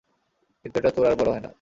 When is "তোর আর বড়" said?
0.91-1.29